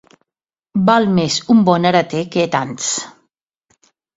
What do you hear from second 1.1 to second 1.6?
més